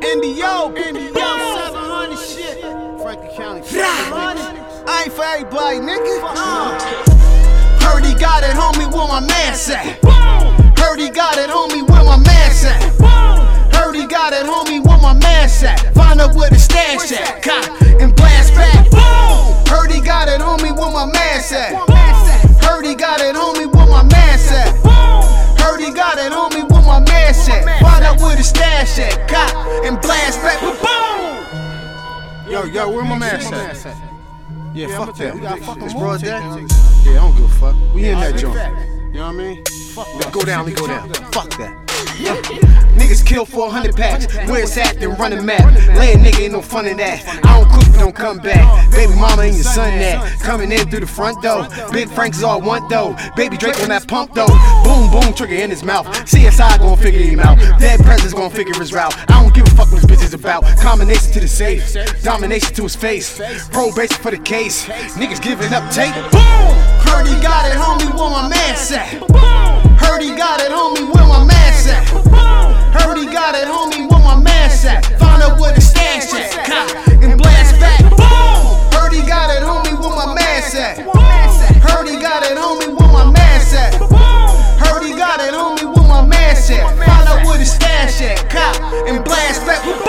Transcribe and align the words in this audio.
NDO, 0.00 0.76
NDO, 0.76 1.14
700 1.14 2.18
shit. 2.18 2.60
Franklin 3.00 3.30
County, 3.36 3.62
I 3.80 5.02
ain't 5.04 5.12
for 5.12 5.24
everybody, 5.24 5.78
nigga. 5.78 6.20
Uh. 6.24 7.10
Heard 7.80 8.04
he 8.04 8.14
got 8.14 8.42
it, 8.42 8.50
homie, 8.50 8.92
where 8.92 9.08
my 9.08 9.20
man 9.20 9.52
at? 9.52 10.78
Heard 10.78 11.00
he 11.00 11.08
got 11.08 11.38
it, 11.38 11.48
homie, 11.48 11.88
where 11.88 12.04
my 12.04 12.18
man 12.18 12.50
at? 12.66 13.74
Heard 13.74 13.94
he 13.94 14.06
got 14.06 14.32
it, 14.32 14.44
homie, 14.44 14.84
where 14.84 14.98
my 14.98 15.14
man 15.14 15.48
at? 15.48 15.94
Find 15.94 16.20
out 16.20 16.34
where 16.34 16.50
the 16.50 16.58
stash 16.58 17.12
at. 17.12 17.42
Cock 17.42 17.70
and 18.00 18.14
blast 18.14 18.54
back. 18.54 18.89
Where 26.80 27.00
my 27.00 27.00
man 27.00 27.34
at? 27.34 27.80
Find 27.80 28.04
out 28.04 28.20
where 28.20 28.36
the 28.36 28.42
stash 28.42 28.98
at. 28.98 29.28
Cock 29.28 29.54
and 29.84 30.00
blast 30.00 30.40
back. 30.42 30.60
Boom! 30.60 32.50
Yo, 32.50 32.64
yo, 32.64 32.88
where 32.90 33.04
my 33.04 33.18
man 33.18 33.40
at? 33.54 33.76
Yeah, 34.74 34.88
fuck 34.96 35.16
that. 35.16 35.36
It's 35.82 35.94
broad 35.94 36.20
day. 36.20 36.28
Yeah, 36.28 37.12
I 37.12 37.14
don't 37.14 37.36
give 37.36 37.44
a 37.44 37.48
fuck. 37.48 37.76
We 37.94 38.08
in 38.08 38.20
that 38.20 38.36
joint. 38.36 38.56
You 39.12 39.18
know 39.18 39.26
what 39.26 39.34
I 39.34 39.38
mean? 39.38 39.64
Let's 39.96 40.30
go 40.30 40.42
down, 40.42 40.64
we 40.66 40.72
go 40.72 40.86
down. 40.86 41.12
Fuck 41.32 41.50
that. 41.58 42.66
Niggas 43.10 43.26
kill 43.26 43.44
400 43.44 43.96
packs. 43.96 44.32
Where 44.48 44.62
it's 44.62 44.76
at, 44.76 45.00
then 45.00 45.16
run 45.16 45.32
a 45.32 45.42
map. 45.42 45.64
Lay 45.98 46.12
a 46.12 46.16
nigga 46.16 46.42
ain't 46.42 46.52
no 46.52 46.62
fun 46.62 46.86
in 46.86 46.96
that. 46.98 47.26
I 47.44 47.58
don't 47.58 47.68
cook, 47.68 47.94
don't 47.98 48.14
come 48.14 48.38
back. 48.38 48.88
Baby 48.92 49.14
mama 49.16 49.42
and 49.42 49.54
your 49.54 49.64
son 49.64 49.98
that. 49.98 50.38
Coming 50.38 50.70
in 50.70 50.88
through 50.88 51.00
the 51.00 51.08
front 51.08 51.42
door. 51.42 51.66
Big 51.90 52.08
Frank's 52.08 52.44
all 52.44 52.60
one 52.60 52.86
though. 52.88 53.16
Baby 53.34 53.56
Drake 53.56 53.82
on 53.82 53.88
that 53.88 54.06
pump 54.06 54.32
though. 54.34 54.46
Boom, 54.84 55.10
boom, 55.10 55.34
trigger 55.34 55.56
in 55.56 55.70
his 55.70 55.82
mouth. 55.82 56.06
CSI 56.06 56.78
gon' 56.78 56.96
figure 56.98 57.18
him 57.18 57.40
out. 57.40 57.58
Dead 57.80 57.98
president's 57.98 58.32
gon' 58.32 58.48
figure 58.48 58.78
his 58.78 58.92
route. 58.92 59.12
I 59.28 59.42
don't 59.42 59.52
give 59.52 59.66
a 59.66 59.70
fuck 59.70 59.90
what 59.90 60.02
this 60.02 60.06
bitch 60.06 60.24
is 60.24 60.34
about. 60.34 60.62
Combination 60.78 61.32
to 61.32 61.40
the 61.40 61.48
safe. 61.48 61.92
Domination 62.22 62.72
to 62.74 62.84
his 62.84 62.94
face. 62.94 63.40
Probation 63.70 64.22
for 64.22 64.30
the 64.30 64.38
case. 64.38 64.86
Niggas 65.18 65.42
giving 65.42 65.72
up 65.74 65.90
tape. 65.90 66.14
Boom! 66.30 66.70
Heard 67.10 67.26
he 67.26 67.34
got 67.42 67.66
it, 67.66 67.74
homie, 67.74 68.06
where 68.14 68.30
my 68.30 68.48
man 68.48 68.76
at? 68.94 69.90
Heard 70.00 70.22
he 70.22 70.34
got 70.34 70.49
man 86.70 87.08
at? 87.08 87.26
Find 87.26 87.46
where 87.46 87.58
the 87.58 87.64
stash 87.64 88.20
at. 88.22 88.48
Cop 88.50 88.80
and 89.08 89.24
blast 89.24 89.66
back. 89.66 89.84
Boom! 89.84 90.00